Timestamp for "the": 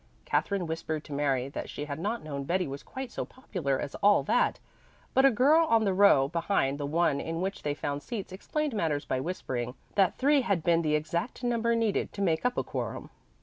5.83-5.93, 6.79-6.87, 10.81-10.95